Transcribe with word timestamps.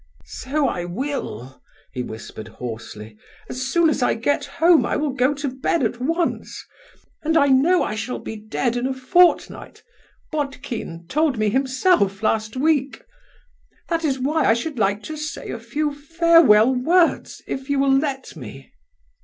"So 0.25 0.67
I 0.67 0.83
will," 0.83 1.61
he 1.93 2.01
whispered 2.01 2.47
hoarsely. 2.47 3.19
"As 3.47 3.61
soon 3.61 3.87
as 3.87 4.01
I 4.01 4.15
get 4.15 4.45
home 4.45 4.83
I 4.83 4.95
will 4.95 5.11
go 5.13 5.31
to 5.35 5.47
bed 5.47 5.83
at 5.83 5.99
once; 6.01 6.65
and 7.21 7.37
I 7.37 7.49
know 7.49 7.83
I 7.83 7.93
shall 7.93 8.17
be 8.17 8.35
dead 8.35 8.75
in 8.75 8.87
a 8.87 8.95
fortnight; 8.95 9.83
Botkine 10.33 11.07
told 11.07 11.37
me 11.37 11.49
so 11.49 11.51
himself 11.51 12.23
last 12.23 12.57
week. 12.57 13.03
That 13.89 14.03
is 14.03 14.17
why 14.17 14.45
I 14.47 14.55
should 14.55 14.79
like 14.79 15.03
to 15.03 15.15
say 15.15 15.51
a 15.51 15.59
few 15.59 15.93
farewell 15.93 16.73
words, 16.73 17.43
if 17.45 17.69
you 17.69 17.77
will 17.77 17.95
let 17.95 18.35
me." 18.35 18.71